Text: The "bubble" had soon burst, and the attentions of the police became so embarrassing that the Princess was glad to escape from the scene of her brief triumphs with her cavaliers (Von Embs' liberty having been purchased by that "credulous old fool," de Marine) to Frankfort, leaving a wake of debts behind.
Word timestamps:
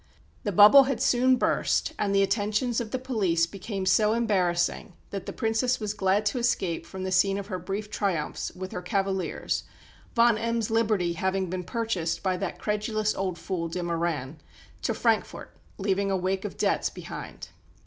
The 0.41 0.51
"bubble" 0.51 0.85
had 0.85 0.99
soon 0.99 1.35
burst, 1.35 1.93
and 1.99 2.09
the 2.15 2.23
attentions 2.23 2.81
of 2.81 2.89
the 2.89 2.97
police 2.97 3.45
became 3.45 3.85
so 3.85 4.13
embarrassing 4.13 4.93
that 5.11 5.27
the 5.27 5.31
Princess 5.31 5.79
was 5.79 5.93
glad 5.93 6.25
to 6.25 6.39
escape 6.39 6.87
from 6.87 7.03
the 7.03 7.11
scene 7.11 7.37
of 7.37 7.45
her 7.53 7.59
brief 7.59 7.87
triumphs 7.91 8.51
with 8.55 8.71
her 8.71 8.81
cavaliers 8.81 9.63
(Von 10.15 10.37
Embs' 10.39 10.71
liberty 10.71 11.13
having 11.13 11.51
been 11.51 11.63
purchased 11.63 12.23
by 12.23 12.35
that 12.37 12.57
"credulous 12.57 13.13
old 13.13 13.37
fool," 13.37 13.67
de 13.67 13.83
Marine) 13.83 14.37
to 14.81 14.95
Frankfort, 14.95 15.55
leaving 15.77 16.09
a 16.09 16.17
wake 16.17 16.45
of 16.45 16.57
debts 16.57 16.89
behind. 16.89 17.49